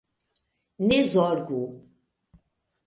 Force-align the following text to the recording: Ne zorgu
Ne 0.87 0.99
zorgu 1.11 1.61